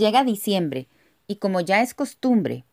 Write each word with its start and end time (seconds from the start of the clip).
Llega 0.00 0.24
diciembre 0.24 0.88
y 1.26 1.36
como 1.36 1.60
ya 1.60 1.82
es 1.82 1.92
costumbre, 1.92 2.64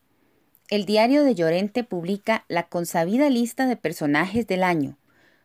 el 0.70 0.86
diario 0.86 1.26
de 1.26 1.36
Llorente 1.36 1.84
publica 1.84 2.46
la 2.48 2.70
consabida 2.70 3.30
lista 3.30 3.68
de 3.68 3.76
personajes 3.76 4.48
del 4.48 4.64
año, 4.64 4.98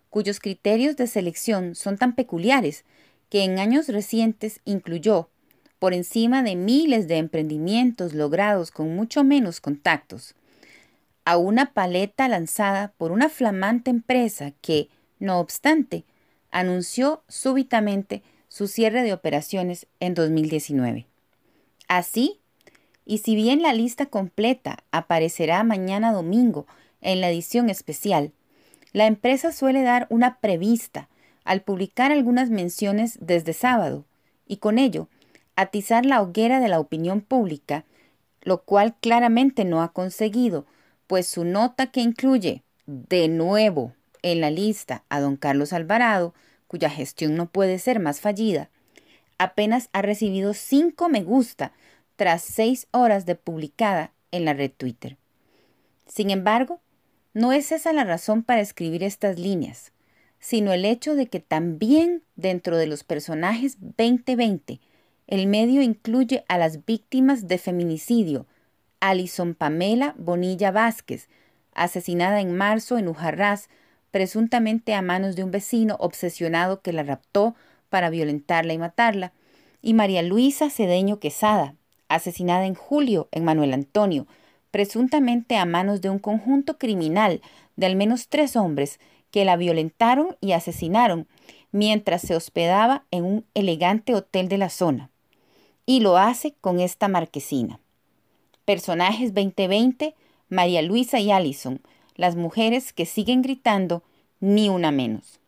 cuyos 0.09 0.39
criterios 0.39 0.97
de 0.97 1.09
selección 1.09 1.75
son 1.75 1.99
tan 1.99 2.15
peculiares 2.15 2.85
que 3.31 3.43
en 3.43 3.59
años 3.59 3.89
recientes 3.89 4.61
incluyó, 4.65 5.29
por 5.81 5.93
encima 5.93 6.45
de 6.45 6.55
miles 6.55 7.09
de 7.09 7.17
emprendimientos 7.17 8.15
logrados 8.15 8.71
con 8.71 8.95
mucho 8.95 9.25
menos 9.25 9.61
contactos, 9.61 10.37
a 11.25 11.37
una 11.37 11.75
paleta 11.75 12.29
lanzada 12.29 12.93
por 12.97 13.11
una 13.11 13.29
flamante 13.29 13.91
empresa 13.91 14.53
que, 14.61 14.89
no 15.19 15.41
obstante, 15.41 16.05
anunció 16.53 17.25
súbitamente 17.27 18.23
su 18.47 18.69
cierre 18.69 19.03
de 19.03 19.13
operaciones 19.13 19.89
en 19.99 20.15
2019. 20.15 21.09
Así, 21.93 22.41
y 23.05 23.19
si 23.19 23.35
bien 23.35 23.61
la 23.61 23.75
lista 23.75 24.07
completa 24.07 24.79
aparecerá 24.93 25.63
mañana 25.63 26.11
domingo 26.11 26.67
en 27.03 27.21
la 27.21 27.29
edición 27.29 27.69
especial, 27.69 28.33
la 28.95 29.05
empresa 29.05 29.53
suele 29.53 29.83
dar 29.83 30.07
una 30.09 30.39
prevista 30.39 31.11
al 31.45 31.61
publicar 31.61 32.11
algunas 32.11 32.49
menciones 32.49 33.19
desde 33.21 33.53
sábado 33.53 34.07
y 34.49 34.57
con 34.57 34.79
ello 34.79 35.09
atizar 35.55 36.07
la 36.07 36.23
hoguera 36.23 36.61
de 36.61 36.69
la 36.69 36.81
opinión 36.81 37.21
pública, 37.21 37.85
lo 38.41 38.63
cual 38.63 38.95
claramente 38.99 39.67
no 39.67 39.83
ha 39.83 39.93
conseguido, 39.93 40.65
pues 41.07 41.27
su 41.27 41.45
nota 41.45 41.89
que 41.89 42.01
incluye 42.01 42.63
de 42.87 43.29
nuevo 43.29 43.93
en 44.23 44.41
la 44.41 44.51
lista 44.51 45.05
a 45.11 45.21
don 45.21 45.37
Carlos 45.37 45.75
Alvarado, 45.75 46.33
cuya 46.69 46.89
gestión 46.89 47.35
no 47.35 47.51
puede 47.51 47.79
ser 47.79 48.01
más 48.01 48.23
fallida, 48.23 48.71
apenas 49.37 49.91
ha 49.93 50.01
recibido 50.01 50.55
cinco 50.55 51.11
me 51.11 51.23
gusta 51.23 51.73
tras 52.17 52.43
seis 52.43 52.87
horas 52.91 53.27
de 53.27 53.35
publicada 53.35 54.13
en 54.31 54.45
la 54.45 54.55
red 54.55 54.71
Twitter. 54.71 55.17
Sin 56.07 56.31
embargo, 56.31 56.81
no 57.35 57.53
es 57.53 57.73
esa 57.73 57.93
la 57.93 58.05
razón 58.05 58.43
para 58.43 58.61
escribir 58.61 59.03
estas 59.03 59.39
líneas, 59.39 59.93
sino 60.39 60.73
el 60.73 60.85
hecho 60.85 61.15
de 61.15 61.29
que 61.29 61.41
también 61.41 62.25
dentro 62.37 62.77
de 62.77 62.87
los 62.87 63.05
personajes 63.05 63.77
2020, 63.81 64.81
el 65.29 65.47
medio 65.47 65.83
incluye 65.83 66.45
a 66.49 66.59
las 66.59 66.85
víctimas 66.85 67.49
de 67.49 67.59
feminicidio, 67.59 68.47
Alison 69.01 69.55
Pamela 69.55 70.15
Bonilla 70.19 70.71
Vázquez, 70.71 71.29
asesinada 71.75 72.41
en 72.41 72.55
marzo 72.55 72.99
en 72.99 73.09
Ujarrás, 73.09 73.69
presuntamente 74.11 74.95
a 74.95 75.01
manos 75.01 75.37
de 75.37 75.45
un 75.45 75.51
vecino 75.51 75.97
obsesionado 76.01 76.83
que 76.83 76.93
la 76.93 77.03
raptó 77.03 77.55
para 77.89 78.11
violentarla 78.11 78.75
y 78.75 78.79
matarla, 78.79 79.33
y 79.81 79.95
María 79.95 80.23
Luisa 80.23 80.71
Cedeño 80.71 81.19
Quesada, 81.19 81.77
asesinada 82.15 82.67
en 82.67 82.75
julio 82.75 83.29
en 83.33 83.45
Manuel 83.45 83.73
Antonio, 83.73 84.27
presuntamente 84.71 85.57
a 85.57 85.65
manos 85.65 86.01
de 86.01 86.11
un 86.11 86.19
conjunto 86.19 86.79
criminal 86.79 87.41
de 87.77 87.87
al 87.87 87.97
menos 87.97 88.29
tres 88.29 88.57
hombres 88.57 89.01
que 89.31 89.45
la 89.45 89.57
violentaron 89.57 90.37
y 90.41 90.53
asesinaron 90.53 91.27
mientras 91.73 92.23
se 92.23 92.37
hospedaba 92.37 93.05
en 93.11 93.25
un 93.25 93.45
elegante 93.55 94.15
hotel 94.15 94.49
de 94.49 94.59
la 94.59 94.69
zona. 94.69 95.11
Y 95.87 96.01
lo 96.01 96.17
hace 96.17 96.55
con 96.61 96.81
esta 96.81 97.09
marquesina. 97.09 97.81
Personajes 98.65 99.35
2020, 99.35 100.15
María 100.49 100.83
Luisa 100.83 101.19
y 101.19 101.33
Allison, 101.33 101.81
las 102.15 102.37
mujeres 102.37 102.93
que 102.93 103.07
siguen 103.07 103.43
gritando 103.43 104.03
ni 104.39 104.69
una 104.69 104.93
menos. 104.93 105.41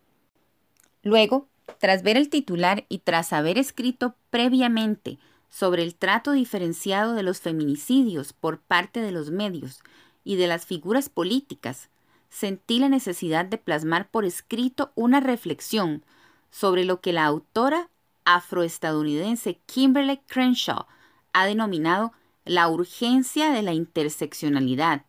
Luego, 1.03 1.47
tras 1.78 2.03
ver 2.03 2.17
el 2.17 2.31
titular 2.31 2.84
y 2.89 2.99
tras 2.99 3.33
haber 3.33 3.59
escrito 3.59 4.15
previamente 4.31 5.19
sobre 5.55 5.84
el 5.84 5.94
trato 5.94 6.33
diferenciado 6.33 7.14
de 7.14 7.22
los 7.22 7.41
feminicidios 7.41 8.33
por 8.33 8.58
parte 8.58 9.00
de 9.00 9.12
los 9.12 9.30
medios 9.30 9.84
y 10.24 10.34
de 10.34 10.48
las 10.48 10.66
figuras 10.66 11.09
políticas, 11.09 11.91
sentí 12.28 12.81
la 12.81 12.88
necesidad 12.88 13.44
de 13.44 13.56
plasmar 13.56 14.10
por 14.10 14.25
escrito 14.25 14.91
una 14.97 15.20
reflexión 15.20 16.03
sobre 16.50 16.84
lo 16.84 17.00
que 17.00 17.12
la 17.12 17.26
autora 17.26 17.88
afroestadounidense 18.25 19.60
Kimberly 19.66 20.19
Crenshaw 20.26 20.87
ha 21.32 21.47
denominado 21.47 22.10
la 22.44 22.69
urgencia 22.69 23.53
de 23.53 23.62
la 23.62 23.75
interseccionalidad, 23.75 25.04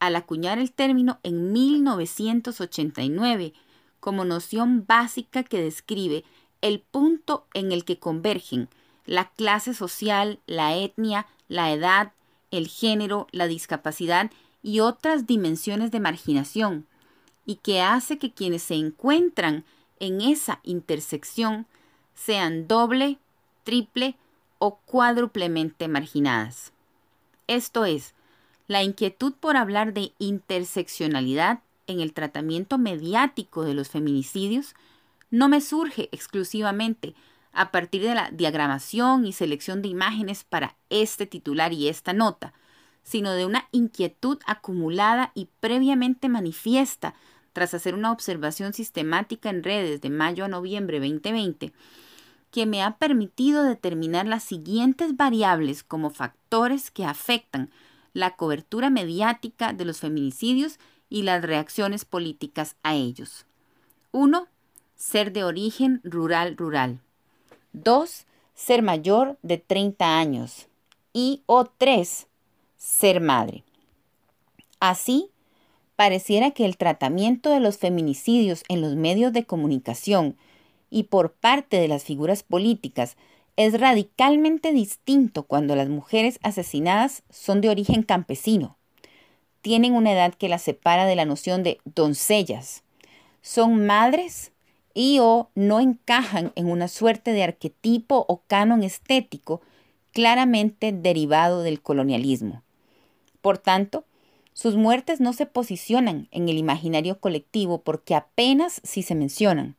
al 0.00 0.16
acuñar 0.16 0.58
el 0.58 0.70
término 0.70 1.18
en 1.22 1.54
1989 1.54 3.54
como 4.00 4.26
noción 4.26 4.84
básica 4.86 5.44
que 5.44 5.62
describe 5.62 6.24
el 6.60 6.80
punto 6.80 7.46
en 7.54 7.72
el 7.72 7.86
que 7.86 7.98
convergen 7.98 8.68
la 9.08 9.30
clase 9.30 9.72
social, 9.72 10.38
la 10.46 10.76
etnia, 10.76 11.26
la 11.48 11.72
edad, 11.72 12.12
el 12.50 12.68
género, 12.68 13.26
la 13.32 13.46
discapacidad 13.46 14.30
y 14.62 14.80
otras 14.80 15.26
dimensiones 15.26 15.90
de 15.90 15.98
marginación, 15.98 16.86
y 17.46 17.56
que 17.56 17.80
hace 17.80 18.18
que 18.18 18.32
quienes 18.32 18.62
se 18.62 18.74
encuentran 18.74 19.64
en 19.98 20.20
esa 20.20 20.60
intersección 20.62 21.66
sean 22.14 22.68
doble, 22.68 23.16
triple 23.64 24.14
o 24.58 24.76
cuádruplemente 24.76 25.88
marginadas. 25.88 26.74
Esto 27.46 27.86
es, 27.86 28.12
la 28.66 28.82
inquietud 28.82 29.32
por 29.32 29.56
hablar 29.56 29.94
de 29.94 30.12
interseccionalidad 30.18 31.60
en 31.86 32.00
el 32.00 32.12
tratamiento 32.12 32.76
mediático 32.76 33.64
de 33.64 33.72
los 33.72 33.88
feminicidios 33.88 34.74
no 35.30 35.48
me 35.48 35.62
surge 35.62 36.10
exclusivamente 36.12 37.14
a 37.58 37.72
partir 37.72 38.02
de 38.02 38.14
la 38.14 38.30
diagramación 38.30 39.26
y 39.26 39.32
selección 39.32 39.82
de 39.82 39.88
imágenes 39.88 40.44
para 40.44 40.76
este 40.90 41.26
titular 41.26 41.72
y 41.72 41.88
esta 41.88 42.12
nota, 42.12 42.52
sino 43.02 43.32
de 43.32 43.46
una 43.46 43.66
inquietud 43.72 44.38
acumulada 44.46 45.32
y 45.34 45.48
previamente 45.58 46.28
manifiesta 46.28 47.14
tras 47.52 47.74
hacer 47.74 47.96
una 47.96 48.12
observación 48.12 48.74
sistemática 48.74 49.50
en 49.50 49.64
redes 49.64 50.00
de 50.00 50.08
mayo 50.08 50.44
a 50.44 50.48
noviembre 50.48 51.00
2020, 51.00 51.72
que 52.52 52.64
me 52.64 52.80
ha 52.80 52.96
permitido 52.96 53.64
determinar 53.64 54.28
las 54.28 54.44
siguientes 54.44 55.16
variables 55.16 55.82
como 55.82 56.10
factores 56.10 56.92
que 56.92 57.04
afectan 57.04 57.70
la 58.12 58.36
cobertura 58.36 58.88
mediática 58.88 59.72
de 59.72 59.84
los 59.84 59.98
feminicidios 59.98 60.78
y 61.08 61.22
las 61.24 61.42
reacciones 61.42 62.04
políticas 62.04 62.76
a 62.84 62.94
ellos. 62.94 63.46
1. 64.12 64.46
Ser 64.94 65.32
de 65.32 65.42
origen 65.42 66.00
rural-rural. 66.04 67.00
2. 67.72 68.26
Ser 68.54 68.82
mayor 68.82 69.38
de 69.42 69.58
30 69.58 70.18
años. 70.18 70.68
Y 71.12 71.42
o 71.46 71.64
3. 71.64 72.26
Ser 72.76 73.20
madre. 73.20 73.64
Así, 74.80 75.30
pareciera 75.96 76.52
que 76.52 76.64
el 76.64 76.76
tratamiento 76.76 77.50
de 77.50 77.60
los 77.60 77.78
feminicidios 77.78 78.62
en 78.68 78.80
los 78.80 78.94
medios 78.94 79.32
de 79.32 79.44
comunicación 79.44 80.36
y 80.90 81.04
por 81.04 81.32
parte 81.32 81.80
de 81.80 81.88
las 81.88 82.04
figuras 82.04 82.42
políticas 82.42 83.16
es 83.56 83.80
radicalmente 83.80 84.72
distinto 84.72 85.42
cuando 85.42 85.74
las 85.74 85.88
mujeres 85.88 86.38
asesinadas 86.42 87.24
son 87.30 87.60
de 87.60 87.68
origen 87.68 88.04
campesino. 88.04 88.76
Tienen 89.62 89.94
una 89.94 90.12
edad 90.12 90.34
que 90.34 90.48
las 90.48 90.62
separa 90.62 91.06
de 91.06 91.16
la 91.16 91.24
noción 91.24 91.64
de 91.64 91.80
doncellas. 91.84 92.84
Son 93.42 93.84
madres 93.84 94.52
y 94.98 95.20
o 95.20 95.48
no 95.54 95.78
encajan 95.78 96.50
en 96.56 96.68
una 96.68 96.88
suerte 96.88 97.30
de 97.30 97.44
arquetipo 97.44 98.24
o 98.26 98.42
canon 98.48 98.82
estético 98.82 99.60
claramente 100.12 100.90
derivado 100.90 101.62
del 101.62 101.80
colonialismo. 101.80 102.64
Por 103.40 103.58
tanto, 103.58 104.06
sus 104.54 104.74
muertes 104.74 105.20
no 105.20 105.34
se 105.34 105.46
posicionan 105.46 106.26
en 106.32 106.48
el 106.48 106.58
imaginario 106.58 107.20
colectivo 107.20 107.80
porque 107.80 108.16
apenas 108.16 108.80
si 108.82 109.04
se 109.04 109.14
mencionan. 109.14 109.76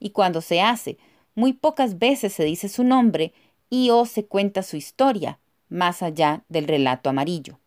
Y 0.00 0.10
cuando 0.10 0.40
se 0.40 0.60
hace, 0.60 0.98
muy 1.36 1.52
pocas 1.52 2.00
veces 2.00 2.32
se 2.32 2.42
dice 2.42 2.68
su 2.68 2.82
nombre 2.82 3.32
y 3.70 3.90
o 3.90 4.06
se 4.06 4.24
cuenta 4.24 4.64
su 4.64 4.76
historia, 4.76 5.38
más 5.68 6.02
allá 6.02 6.42
del 6.48 6.66
relato 6.66 7.08
amarillo. 7.08 7.60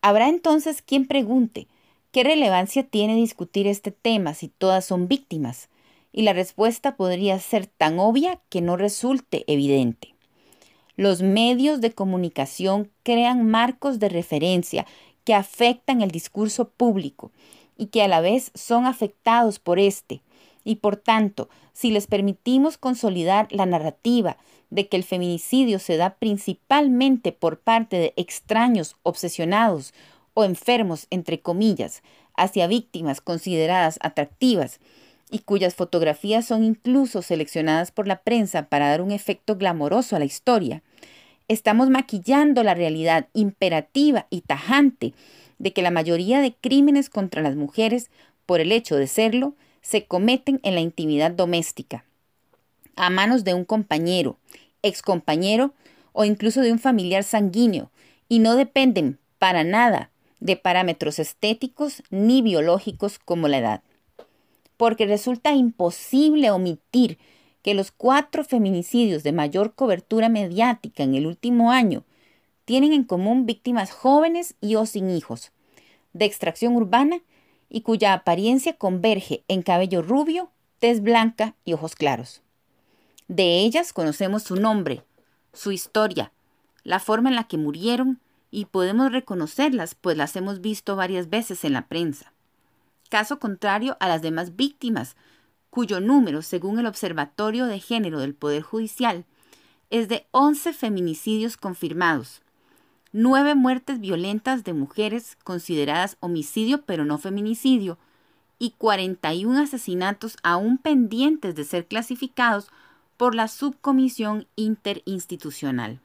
Habrá 0.00 0.30
entonces 0.30 0.80
quien 0.80 1.06
pregunte, 1.06 1.68
¿qué 2.12 2.24
relevancia 2.24 2.82
tiene 2.82 3.14
discutir 3.14 3.66
este 3.66 3.90
tema 3.90 4.32
si 4.32 4.48
todas 4.48 4.86
son 4.86 5.06
víctimas? 5.06 5.68
Y 6.12 6.22
la 6.22 6.32
respuesta 6.32 6.96
podría 6.96 7.38
ser 7.38 7.66
tan 7.66 7.98
obvia 7.98 8.40
que 8.48 8.60
no 8.60 8.76
resulte 8.76 9.44
evidente. 9.46 10.14
Los 10.96 11.22
medios 11.22 11.80
de 11.80 11.92
comunicación 11.92 12.90
crean 13.04 13.46
marcos 13.46 13.98
de 13.98 14.08
referencia 14.08 14.86
que 15.24 15.34
afectan 15.34 16.02
el 16.02 16.10
discurso 16.10 16.70
público 16.70 17.30
y 17.76 17.86
que 17.86 18.02
a 18.02 18.08
la 18.08 18.20
vez 18.20 18.50
son 18.54 18.86
afectados 18.86 19.58
por 19.58 19.78
este. 19.78 20.22
Y 20.64 20.76
por 20.76 20.96
tanto, 20.96 21.48
si 21.72 21.90
les 21.90 22.08
permitimos 22.08 22.78
consolidar 22.78 23.46
la 23.50 23.64
narrativa 23.64 24.36
de 24.70 24.88
que 24.88 24.96
el 24.96 25.04
feminicidio 25.04 25.78
se 25.78 25.96
da 25.96 26.16
principalmente 26.16 27.32
por 27.32 27.60
parte 27.60 27.98
de 27.98 28.12
extraños 28.16 28.96
obsesionados 29.02 29.94
o 30.34 30.44
enfermos, 30.44 31.06
entre 31.10 31.40
comillas, 31.40 32.02
hacia 32.36 32.66
víctimas 32.66 33.20
consideradas 33.20 33.98
atractivas, 34.02 34.80
y 35.30 35.40
cuyas 35.40 35.74
fotografías 35.74 36.46
son 36.46 36.64
incluso 36.64 37.22
seleccionadas 37.22 37.90
por 37.90 38.06
la 38.06 38.22
prensa 38.22 38.68
para 38.68 38.88
dar 38.88 39.02
un 39.02 39.10
efecto 39.10 39.56
glamoroso 39.56 40.16
a 40.16 40.18
la 40.18 40.24
historia. 40.24 40.82
estamos 41.48 41.88
maquillando 41.88 42.62
la 42.62 42.74
realidad 42.74 43.28
imperativa 43.32 44.26
y 44.28 44.42
tajante 44.42 45.14
de 45.58 45.72
que 45.72 45.80
la 45.80 45.90
mayoría 45.90 46.40
de 46.40 46.54
crímenes 46.54 47.08
contra 47.08 47.40
las 47.42 47.56
mujeres, 47.56 48.10
por 48.44 48.60
el 48.60 48.70
hecho 48.70 48.96
de 48.96 49.06
serlo, 49.06 49.54
se 49.80 50.04
cometen 50.04 50.60
en 50.62 50.74
la 50.74 50.80
intimidad 50.80 51.30
doméstica, 51.30 52.04
a 52.96 53.08
manos 53.08 53.44
de 53.44 53.54
un 53.54 53.64
compañero, 53.64 54.36
excompañero 54.82 55.72
o 56.12 56.24
incluso 56.24 56.60
de 56.60 56.72
un 56.72 56.78
familiar 56.78 57.24
sanguíneo, 57.24 57.90
y 58.28 58.40
no 58.40 58.56
dependen 58.56 59.18
para 59.38 59.64
nada 59.64 60.10
de 60.40 60.56
parámetros 60.56 61.18
estéticos 61.18 62.02
ni 62.10 62.42
biológicos 62.42 63.18
como 63.18 63.48
la 63.48 63.58
edad. 63.58 63.82
Porque 64.78 65.04
resulta 65.04 65.52
imposible 65.52 66.50
omitir 66.50 67.18
que 67.62 67.74
los 67.74 67.90
cuatro 67.90 68.44
feminicidios 68.44 69.22
de 69.22 69.32
mayor 69.32 69.74
cobertura 69.74 70.30
mediática 70.30 71.02
en 71.02 71.14
el 71.14 71.26
último 71.26 71.70
año 71.70 72.04
tienen 72.64 72.94
en 72.94 73.04
común 73.04 73.44
víctimas 73.44 73.90
jóvenes 73.90 74.54
y 74.62 74.76
o 74.76 74.86
sin 74.86 75.10
hijos, 75.10 75.52
de 76.14 76.24
extracción 76.24 76.74
urbana 76.76 77.20
y 77.68 77.82
cuya 77.82 78.14
apariencia 78.14 78.74
converge 78.74 79.42
en 79.48 79.62
cabello 79.62 80.00
rubio, 80.00 80.50
tez 80.78 81.02
blanca 81.02 81.54
y 81.64 81.74
ojos 81.74 81.94
claros. 81.94 82.40
De 83.26 83.58
ellas 83.58 83.92
conocemos 83.92 84.44
su 84.44 84.56
nombre, 84.56 85.02
su 85.52 85.72
historia, 85.72 86.32
la 86.84 87.00
forma 87.00 87.28
en 87.28 87.36
la 87.36 87.44
que 87.44 87.58
murieron 87.58 88.20
y 88.50 88.64
podemos 88.66 89.12
reconocerlas, 89.12 89.94
pues 89.94 90.16
las 90.16 90.36
hemos 90.36 90.60
visto 90.60 90.96
varias 90.96 91.28
veces 91.28 91.64
en 91.64 91.74
la 91.74 91.88
prensa. 91.88 92.32
Caso 93.08 93.38
contrario 93.38 93.96
a 94.00 94.08
las 94.08 94.22
demás 94.22 94.56
víctimas, 94.56 95.16
cuyo 95.70 96.00
número, 96.00 96.42
según 96.42 96.78
el 96.78 96.86
Observatorio 96.86 97.66
de 97.66 97.80
Género 97.80 98.20
del 98.20 98.34
Poder 98.34 98.62
Judicial, 98.62 99.24
es 99.90 100.08
de 100.08 100.26
11 100.32 100.72
feminicidios 100.72 101.56
confirmados, 101.56 102.42
9 103.12 103.54
muertes 103.54 104.00
violentas 104.00 104.64
de 104.64 104.74
mujeres 104.74 105.38
consideradas 105.42 106.18
homicidio 106.20 106.82
pero 106.82 107.06
no 107.06 107.16
feminicidio, 107.18 107.98
y 108.58 108.72
41 108.72 109.60
asesinatos 109.60 110.36
aún 110.42 110.78
pendientes 110.78 111.54
de 111.54 111.64
ser 111.64 111.86
clasificados 111.86 112.68
por 113.16 113.34
la 113.34 113.48
Subcomisión 113.48 114.46
Interinstitucional. 114.56 116.00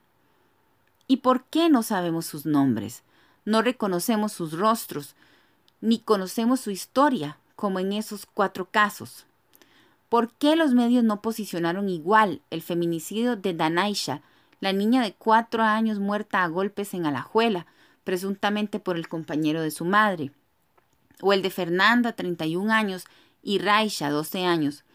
¿Y 1.07 1.17
por 1.17 1.43
qué 1.45 1.69
no 1.69 1.83
sabemos 1.83 2.25
sus 2.25 2.45
nombres? 2.45 3.03
No 3.43 3.61
reconocemos 3.61 4.31
sus 4.31 4.53
rostros, 4.53 5.15
ni 5.83 5.99
conocemos 5.99 6.61
su 6.61 6.71
historia, 6.71 7.37
como 7.57 7.77
en 7.77 7.91
esos 7.91 8.25
cuatro 8.25 8.69
casos. 8.71 9.25
¿Por 10.07 10.31
qué 10.31 10.55
los 10.55 10.73
medios 10.73 11.03
no 11.03 11.21
posicionaron 11.21 11.89
igual 11.89 12.41
el 12.51 12.61
feminicidio 12.61 13.35
de 13.35 13.53
Danaisha, 13.53 14.21
la 14.61 14.71
niña 14.71 15.03
de 15.03 15.11
cuatro 15.11 15.61
años 15.61 15.99
muerta 15.99 16.41
a 16.41 16.47
golpes 16.47 16.93
en 16.93 17.05
Alajuela, 17.05 17.65
presuntamente 18.05 18.79
por 18.79 18.95
el 18.95 19.09
compañero 19.09 19.61
de 19.61 19.71
su 19.71 19.83
madre? 19.83 20.31
O 21.21 21.33
el 21.33 21.41
de 21.41 21.49
Fernanda, 21.49 22.13
31 22.13 22.71
años, 22.71 23.03
y 23.41 23.59
Raisha, 23.59 24.09
12 24.09 24.45
años, 24.45 24.85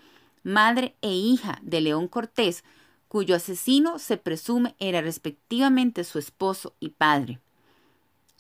madre 0.42 0.94
e 1.02 1.12
hija 1.12 1.58
de 1.60 1.82
León 1.82 2.08
Cortés, 2.08 2.64
cuyo 3.08 3.36
asesino 3.36 3.98
se 3.98 4.16
presume 4.16 4.74
era 4.78 5.02
respectivamente 5.02 6.02
su 6.04 6.18
esposo 6.18 6.72
y 6.80 6.88
padre. 6.88 7.40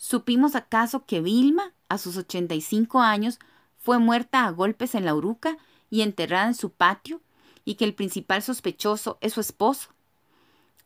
¿Supimos 0.00 0.54
acaso 0.54 1.04
que 1.06 1.20
Vilma, 1.20 1.72
a 1.88 1.98
sus 1.98 2.16
85 2.16 3.00
años, 3.00 3.40
fue 3.78 3.98
muerta 3.98 4.44
a 4.44 4.50
golpes 4.50 4.94
en 4.94 5.04
la 5.04 5.12
uruca 5.12 5.58
y 5.90 6.02
enterrada 6.02 6.46
en 6.46 6.54
su 6.54 6.70
patio, 6.70 7.20
y 7.64 7.74
que 7.74 7.84
el 7.84 7.94
principal 7.94 8.40
sospechoso 8.40 9.18
es 9.20 9.32
su 9.32 9.40
esposo? 9.40 9.88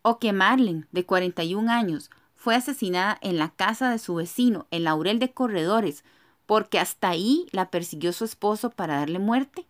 ¿O 0.01 0.19
que 0.19 0.33
Marlene, 0.33 0.87
de 0.93 1.05
41 1.05 1.71
años, 1.71 2.11
fue 2.35 2.55
asesinada 2.55 3.19
en 3.21 3.37
la 3.37 3.51
casa 3.51 3.91
de 3.91 3.99
su 3.99 4.15
vecino, 4.15 4.67
en 4.71 4.85
Laurel 4.85 5.19
de 5.19 5.31
Corredores, 5.31 6.05
porque 6.47 6.79
hasta 6.79 7.11
ahí 7.11 7.47
la 7.53 7.71
persiguió 7.71 8.15
su 8.15 8.25
esposo 8.25 8.71
para 8.71 8.97
darle 8.97 9.19
muerte? 9.19 9.67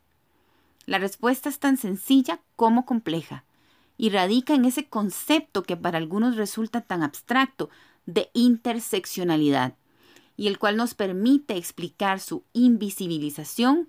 La 0.87 0.99
respuesta 0.99 1.49
es 1.49 1.59
tan 1.59 1.79
sencilla 1.79 2.39
como 2.55 2.87
compleja 2.87 3.43
y 3.99 4.11
radica 4.11 4.55
en 4.55 4.67
ese 4.67 4.89
concepto 4.89 5.65
que 5.65 5.77
para 5.77 5.99
algunos 5.99 6.37
resulta 6.37 6.81
tan 6.81 7.03
abstracto 7.03 7.71
de 8.07 8.31
interseccionalidad 8.35 9.75
y 10.37 10.49
el 10.49 10.59
cual 10.59 10.77
nos 10.77 10.95
permite 10.95 11.57
explicar 11.57 12.21
su 12.21 12.45
invisibilización 12.53 13.89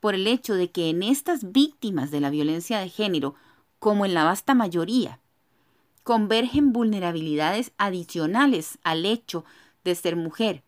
por 0.00 0.14
el 0.14 0.26
hecho 0.26 0.54
de 0.54 0.70
que 0.70 0.90
en 0.90 1.02
estas 1.02 1.52
víctimas 1.52 2.10
de 2.10 2.20
la 2.20 2.30
violencia 2.30 2.78
de 2.78 2.88
género, 2.88 3.34
como 3.78 4.04
en 4.04 4.14
la 4.14 4.24
vasta 4.24 4.54
mayoría, 4.54 5.20
convergen 6.02 6.72
vulnerabilidades 6.72 7.72
adicionales 7.78 8.78
al 8.82 9.06
hecho 9.06 9.44
de 9.84 9.94
ser 9.94 10.16
mujer 10.16 10.62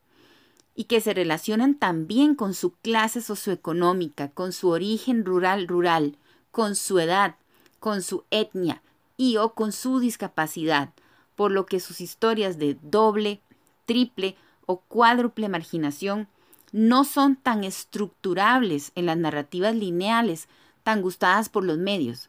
y 0.74 0.84
que 0.84 1.00
se 1.00 1.14
relacionan 1.14 1.74
también 1.74 2.34
con 2.34 2.54
su 2.54 2.72
clase 2.76 3.20
socioeconómica, 3.20 4.30
con 4.30 4.52
su 4.52 4.68
origen 4.68 5.24
rural-rural, 5.24 6.16
con 6.50 6.74
su 6.74 6.98
edad, 6.98 7.36
con 7.80 8.02
su 8.02 8.24
etnia 8.30 8.82
y 9.16 9.36
o 9.36 9.54
con 9.54 9.72
su 9.72 10.00
discapacidad, 10.00 10.92
por 11.36 11.52
lo 11.52 11.66
que 11.66 11.80
sus 11.80 12.00
historias 12.00 12.58
de 12.58 12.76
doble, 12.82 13.40
triple 13.84 14.36
o 14.66 14.78
cuádruple 14.80 15.48
marginación 15.48 16.28
no 16.72 17.04
son 17.04 17.36
tan 17.36 17.62
estructurables 17.62 18.90
en 18.94 19.06
las 19.06 19.16
narrativas 19.16 19.74
lineales 19.74 20.48
tan 20.82 21.02
gustadas 21.02 21.48
por 21.48 21.64
los 21.64 21.78
medios, 21.78 22.28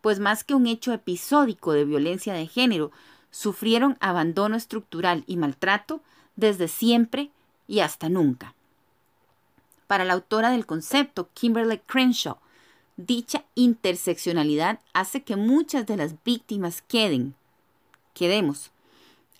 pues 0.00 0.20
más 0.20 0.44
que 0.44 0.54
un 0.54 0.66
hecho 0.66 0.92
episódico 0.92 1.72
de 1.72 1.84
violencia 1.84 2.34
de 2.34 2.46
género, 2.46 2.90
sufrieron 3.30 3.96
abandono 4.00 4.56
estructural 4.56 5.24
y 5.26 5.36
maltrato 5.36 6.00
desde 6.36 6.68
siempre 6.68 7.30
y 7.66 7.80
hasta 7.80 8.08
nunca. 8.08 8.54
Para 9.86 10.04
la 10.04 10.12
autora 10.12 10.50
del 10.50 10.66
concepto, 10.66 11.28
Kimberly 11.34 11.78
Crenshaw, 11.78 12.38
Dicha 12.98 13.44
interseccionalidad 13.54 14.80
hace 14.92 15.22
que 15.22 15.36
muchas 15.36 15.86
de 15.86 15.96
las 15.96 16.16
víctimas 16.24 16.82
queden, 16.82 17.36
quedemos, 18.18 18.72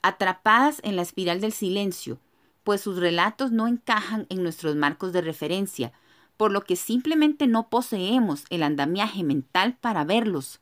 atrapadas 0.02 0.80
en 0.84 0.94
la 0.94 1.02
espiral 1.02 1.40
del 1.40 1.52
silencio, 1.52 2.18
pues 2.62 2.80
sus 2.80 2.98
relatos 2.98 3.50
no 3.50 3.66
encajan 3.66 4.26
en 4.28 4.42
nuestros 4.42 4.76
marcos 4.76 5.12
de 5.12 5.20
referencia, 5.20 5.92
por 6.36 6.52
lo 6.52 6.62
que 6.62 6.76
simplemente 6.76 7.46
no 7.48 7.68
poseemos 7.68 8.44
el 8.50 8.62
andamiaje 8.62 9.24
mental 9.24 9.76
para 9.80 10.04
verlos, 10.04 10.60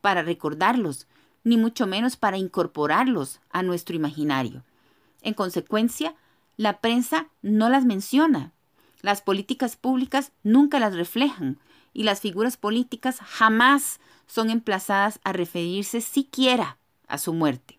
para 0.00 0.22
recordarlos, 0.22 1.08
ni 1.42 1.56
mucho 1.56 1.86
menos 1.86 2.16
para 2.16 2.38
incorporarlos 2.38 3.40
a 3.50 3.62
nuestro 3.62 3.96
imaginario. 3.96 4.62
En 5.22 5.34
consecuencia, 5.34 6.14
la 6.56 6.80
prensa 6.80 7.26
no 7.42 7.68
las 7.68 7.84
menciona, 7.84 8.52
las 9.02 9.20
políticas 9.20 9.76
públicas 9.76 10.32
nunca 10.44 10.78
las 10.78 10.94
reflejan, 10.94 11.58
y 11.92 12.04
las 12.04 12.20
figuras 12.20 12.56
políticas 12.56 13.18
jamás 13.20 13.98
son 14.26 14.50
emplazadas 14.50 15.18
a 15.24 15.32
referirse 15.32 16.00
siquiera 16.00 16.76
a 17.08 17.18
su 17.18 17.32
muerte. 17.32 17.78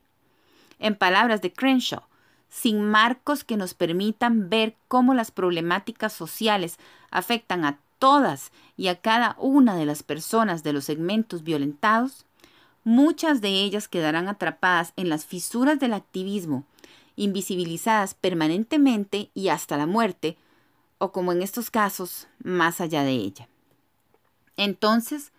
En 0.79 0.95
palabras 0.95 1.41
de 1.41 1.51
Crenshaw, 1.51 2.03
sin 2.49 2.83
marcos 2.83 3.43
que 3.43 3.57
nos 3.57 3.73
permitan 3.73 4.49
ver 4.49 4.75
cómo 4.87 5.13
las 5.13 5.31
problemáticas 5.31 6.13
sociales 6.13 6.77
afectan 7.11 7.65
a 7.65 7.79
todas 7.99 8.51
y 8.75 8.87
a 8.87 8.99
cada 9.01 9.35
una 9.39 9.75
de 9.75 9.85
las 9.85 10.03
personas 10.03 10.63
de 10.63 10.73
los 10.73 10.85
segmentos 10.85 11.43
violentados, 11.43 12.25
muchas 12.83 13.41
de 13.41 13.49
ellas 13.49 13.87
quedarán 13.87 14.29
atrapadas 14.29 14.93
en 14.95 15.09
las 15.09 15.25
fisuras 15.25 15.79
del 15.79 15.93
activismo, 15.93 16.63
invisibilizadas 17.15 18.13
permanentemente 18.13 19.29
y 19.33 19.49
hasta 19.49 19.77
la 19.77 19.87
muerte, 19.87 20.37
o 20.99 21.11
como 21.11 21.31
en 21.31 21.41
estos 21.41 21.69
casos, 21.69 22.27
más 22.43 22.79
allá 22.81 23.03
de 23.03 23.11
ella. 23.11 23.47
Entonces, 24.55 25.31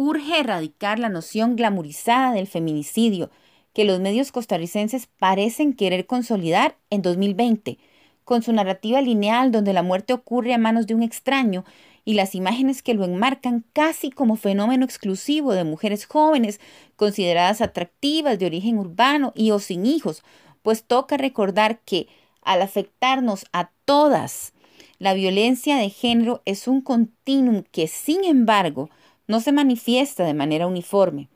urge 0.00 0.38
erradicar 0.38 0.98
la 0.98 1.10
noción 1.10 1.56
glamorizada 1.56 2.32
del 2.32 2.46
feminicidio 2.46 3.28
que 3.74 3.84
los 3.84 4.00
medios 4.00 4.32
costarricenses 4.32 5.06
parecen 5.18 5.74
querer 5.74 6.06
consolidar 6.06 6.78
en 6.88 7.02
2020, 7.02 7.76
con 8.24 8.40
su 8.40 8.50
narrativa 8.54 9.02
lineal 9.02 9.52
donde 9.52 9.74
la 9.74 9.82
muerte 9.82 10.14
ocurre 10.14 10.54
a 10.54 10.58
manos 10.58 10.86
de 10.86 10.94
un 10.94 11.02
extraño 11.02 11.66
y 12.06 12.14
las 12.14 12.34
imágenes 12.34 12.82
que 12.82 12.94
lo 12.94 13.04
enmarcan 13.04 13.62
casi 13.74 14.10
como 14.10 14.36
fenómeno 14.36 14.86
exclusivo 14.86 15.52
de 15.52 15.64
mujeres 15.64 16.06
jóvenes 16.06 16.60
consideradas 16.96 17.60
atractivas 17.60 18.38
de 18.38 18.46
origen 18.46 18.78
urbano 18.78 19.34
y 19.36 19.50
o 19.50 19.58
sin 19.58 19.84
hijos, 19.84 20.22
pues 20.62 20.82
toca 20.82 21.18
recordar 21.18 21.80
que 21.80 22.08
al 22.40 22.62
afectarnos 22.62 23.44
a 23.52 23.70
todas 23.84 24.54
la 24.98 25.12
violencia 25.12 25.76
de 25.76 25.90
género 25.90 26.40
es 26.46 26.68
un 26.68 26.80
continuum 26.80 27.64
que, 27.70 27.86
sin 27.86 28.24
embargo, 28.24 28.88
no 29.30 29.40
se 29.40 29.52
manifiesta 29.52 30.24
de 30.24 30.34
manera 30.34 30.66
uniforme 30.66 31.28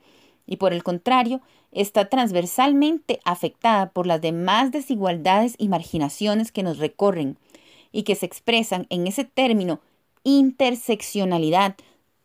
y, 0.45 0.57
por 0.57 0.73
el 0.73 0.83
contrario, 0.83 1.41
está 1.71 2.09
transversalmente 2.09 3.19
afectada 3.23 3.89
por 3.89 4.05
las 4.05 4.21
demás 4.21 4.71
desigualdades 4.71 5.55
y 5.57 5.69
marginaciones 5.69 6.51
que 6.51 6.61
nos 6.61 6.77
recorren 6.77 7.37
y 7.91 8.03
que 8.03 8.15
se 8.15 8.25
expresan 8.25 8.85
en 8.89 9.07
ese 9.07 9.23
término 9.23 9.79
interseccionalidad 10.23 11.75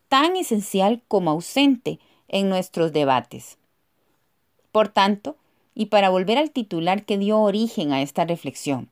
tan 0.09 0.35
esencial 0.35 1.01
como 1.07 1.31
ausente 1.31 1.99
en 2.27 2.49
nuestros 2.49 2.91
debates. 2.91 3.57
Por 4.71 4.89
tanto, 4.89 5.37
y 5.73 5.85
para 5.85 6.09
volver 6.09 6.37
al 6.37 6.51
titular 6.51 7.05
que 7.05 7.17
dio 7.17 7.39
origen 7.39 7.93
a 7.93 8.01
esta 8.01 8.25
reflexión. 8.25 8.89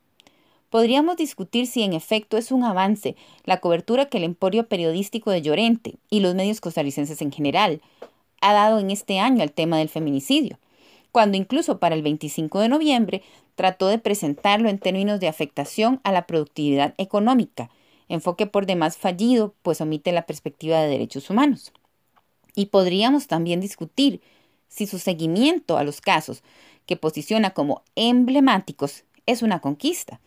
Podríamos 0.70 1.18
discutir 1.18 1.66
si 1.66 1.82
en 1.82 1.94
efecto 1.94 2.38
es 2.38 2.52
un 2.52 2.64
avance 2.64 3.16
la 3.44 3.60
cobertura 3.60 4.06
que 4.06 4.18
el 4.18 4.24
emporio 4.24 4.68
periodístico 4.68 5.32
de 5.32 5.42
Llorente 5.42 5.96
y 6.10 6.20
los 6.20 6.36
medios 6.36 6.62
costarricenses 6.62 7.22
en 7.22 7.32
general 7.32 7.82
ha 8.42 8.54
dado 8.54 8.80
en 8.80 8.92
este 8.92 9.20
año 9.20 9.42
al 9.42 9.52
tema 9.52 9.80
del 9.80 9.90
feminicidio, 9.90 10.60
cuando 11.12 11.38
incluso 11.38 11.80
para 11.80 11.96
el 11.96 12.04
25 12.04 12.60
de 12.60 12.70
noviembre 12.70 13.24
trató 13.56 13.88
de 13.88 13.98
presentarlo 13.98 14.70
en 14.70 14.78
términos 14.78 15.20
de 15.20 15.28
afectación 15.28 16.00
a 16.04 16.12
la 16.12 16.28
productividad 16.28 16.94
económica, 16.98 17.72
enfoque 18.08 18.46
por 18.46 18.68
demás 18.68 18.96
fallido, 18.96 19.56
pues 19.64 19.82
omite 19.82 20.12
la 20.12 20.28
perspectiva 20.28 20.80
de 20.80 20.88
derechos 20.88 21.32
humanos. 21.32 21.74
Y 22.56 22.68
podríamos 22.68 23.28
también 23.28 23.60
discutir 23.60 24.22
si 24.68 24.86
su 24.86 25.00
seguimiento 25.00 25.78
a 25.78 25.84
los 25.84 26.00
casos 26.00 26.44
que 26.86 26.96
posiciona 26.96 27.52
como 27.52 27.84
emblemáticos 27.96 29.04
es 29.26 29.42
una 29.42 29.60
conquista, 29.60 30.20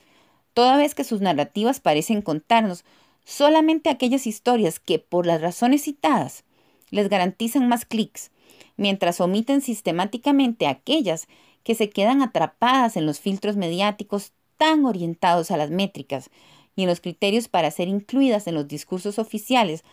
toda 0.54 0.76
vez 0.76 0.94
que 0.94 1.04
sus 1.04 1.21
narrativas 1.21 1.80
parecen 1.80 2.23
contarnos 2.23 2.85
solamente 3.25 3.90
aquellas 3.90 4.26
historias 4.26 4.80
que, 4.80 4.99
por 4.99 5.26
las 5.26 5.40
razones 5.40 5.82
citadas, 5.82 6.44
les 6.90 7.09
garantizan 7.09 7.68
más 7.68 7.85
clics, 7.85 8.30
mientras 8.76 9.21
omiten 9.21 9.61
sistemáticamente 9.61 10.66
aquellas 10.66 11.28
que 11.62 11.75
se 11.75 11.90
quedan 11.90 12.23
atrapadas 12.23 12.97
en 12.97 13.06
los 13.06 13.21
filtros 13.21 13.56
mediáticos 13.56 14.32
tan 14.56 14.85
orientados 14.85 15.50
a 15.50 15.56
las 15.56 15.71
métricas 15.71 16.30
y 16.76 16.82
en 16.82 16.88
los 16.88 17.00
criterios 17.00 17.49
para 17.49 17.71
ser 17.71 17.88
incluidas 17.88 18.47
en 18.47 18.54
los 18.54 18.68
discursos 18.68 19.18
oficiales, 19.18 19.85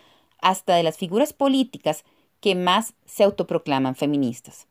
hasta 0.41 0.75
de 0.75 0.83
las 0.83 0.97
figuras 0.97 1.33
políticas 1.33 2.05
que 2.39 2.55
más 2.55 2.93
se 3.05 3.23
autoproclaman 3.23 3.95
feministas. 3.95 4.68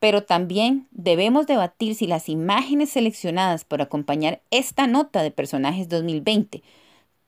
Pero 0.00 0.24
también 0.24 0.88
debemos 0.90 1.46
debatir 1.46 1.94
si 1.94 2.08
las 2.08 2.28
imágenes 2.28 2.90
seleccionadas 2.90 3.64
por 3.64 3.80
acompañar 3.80 4.42
esta 4.50 4.88
nota 4.88 5.22
de 5.22 5.30
personajes 5.30 5.88
2020, 5.88 6.62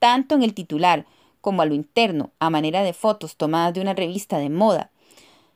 tanto 0.00 0.34
en 0.34 0.42
el 0.42 0.54
titular 0.54 1.06
como 1.40 1.62
a 1.62 1.66
lo 1.66 1.74
interno, 1.74 2.32
a 2.40 2.50
manera 2.50 2.82
de 2.82 2.92
fotos 2.92 3.36
tomadas 3.36 3.74
de 3.74 3.80
una 3.80 3.94
revista 3.94 4.38
de 4.38 4.48
moda, 4.48 4.90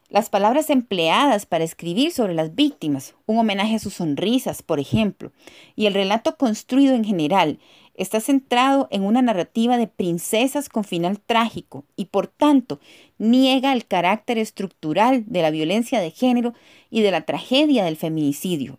las 0.09 0.31
palabras 0.31 0.71
empleadas 0.71 1.47
para 1.47 1.65
escribir 1.65 2.13
sobre 2.13 2.35
las 2.35 2.55
víctimas, 2.55 3.15
un 3.27 3.39
homenaje 3.39 3.75
a 3.75 3.81
sus 3.81 3.95
sonrisas, 3.95 4.63
por 4.63 4.79
ejemplo, 4.79 5.33
y 5.75 5.87
el 5.87 5.95
relato 5.95 6.37
construido 6.37 6.95
en 6.95 7.05
general, 7.05 7.59
está 7.97 8.21
centrado 8.21 8.89
en 8.91 9.03
una 9.03 9.23
narrativa 9.23 9.79
de 9.79 9.89
princesas 9.89 10.69
con 10.69 10.85
final 10.85 11.19
trágico 11.19 11.85
y 11.97 12.07
por 12.07 12.29
tanto 12.29 12.79
niega 13.19 13.73
el 13.73 13.87
carácter 13.87 14.39
estructural 14.39 15.25
de 15.27 15.43
la 15.43 15.51
violencia 15.51 16.01
de 16.01 16.11
género 16.11 16.55
y 16.91 17.03
de 17.03 17.11
la 17.11 17.23
tragedia 17.23 17.85
del 17.85 17.97
feminicidio. 17.97 18.79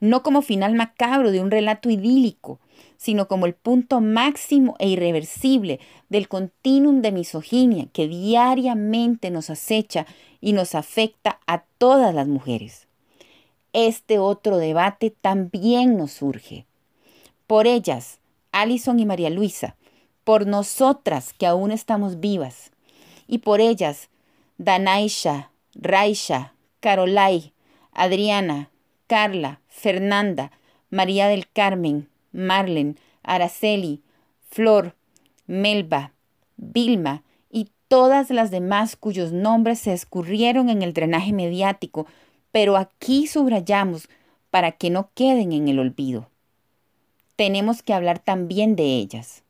No 0.00 0.22
como 0.22 0.42
final 0.42 0.74
macabro 0.74 1.30
de 1.30 1.40
un 1.40 1.50
relato 1.50 1.90
idílico, 1.90 2.58
sino 2.96 3.28
como 3.28 3.46
el 3.46 3.54
punto 3.54 4.00
máximo 4.00 4.76
e 4.78 4.88
irreversible 4.88 5.80
del 6.08 6.28
continuum 6.28 7.00
de 7.00 7.12
misoginia 7.12 7.86
que 7.92 8.08
diariamente 8.08 9.30
nos 9.30 9.50
acecha 9.50 10.06
y 10.40 10.52
nos 10.52 10.74
afecta 10.74 11.40
a 11.46 11.64
todas 11.78 12.14
las 12.14 12.28
mujeres. 12.28 12.86
Este 13.72 14.18
otro 14.18 14.56
debate 14.56 15.10
también 15.10 15.96
nos 15.96 16.12
surge. 16.12 16.64
Por 17.46 17.66
ellas, 17.66 18.17
Alison 18.52 19.00
y 19.00 19.06
María 19.06 19.30
Luisa, 19.30 19.76
por 20.24 20.46
nosotras 20.46 21.32
que 21.32 21.46
aún 21.46 21.70
estamos 21.70 22.20
vivas, 22.20 22.70
y 23.26 23.38
por 23.38 23.60
ellas, 23.60 24.08
Danaisha, 24.58 25.50
Raisha, 25.74 26.54
Carolai, 26.80 27.52
Adriana, 27.92 28.70
Carla, 29.06 29.60
Fernanda, 29.68 30.50
María 30.90 31.28
del 31.28 31.48
Carmen, 31.48 32.08
Marlen, 32.32 32.98
Araceli, 33.22 34.02
Flor, 34.50 34.94
Melba, 35.46 36.12
Vilma 36.56 37.22
y 37.50 37.70
todas 37.88 38.30
las 38.30 38.50
demás 38.50 38.96
cuyos 38.96 39.32
nombres 39.32 39.78
se 39.78 39.92
escurrieron 39.92 40.68
en 40.68 40.82
el 40.82 40.92
drenaje 40.92 41.32
mediático, 41.32 42.06
pero 42.52 42.76
aquí 42.76 43.26
subrayamos 43.26 44.08
para 44.50 44.72
que 44.72 44.90
no 44.90 45.10
queden 45.14 45.52
en 45.52 45.68
el 45.68 45.78
olvido 45.78 46.28
tenemos 47.38 47.84
que 47.84 47.94
hablar 47.94 48.18
también 48.18 48.74
de 48.74 48.96
ellas. 48.96 49.44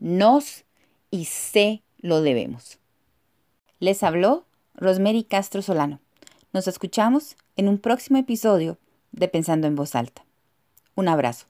Nos 0.00 0.64
y 1.12 1.26
sé 1.26 1.82
lo 1.98 2.20
debemos. 2.20 2.80
Les 3.78 4.02
habló 4.02 4.44
Rosemary 4.74 5.22
Castro 5.22 5.62
Solano. 5.62 6.00
Nos 6.52 6.66
escuchamos 6.66 7.36
en 7.54 7.68
un 7.68 7.78
próximo 7.78 8.18
episodio 8.18 8.76
de 9.12 9.28
Pensando 9.28 9.68
en 9.68 9.76
Voz 9.76 9.94
Alta. 9.94 10.24
Un 10.96 11.06
abrazo. 11.06 11.46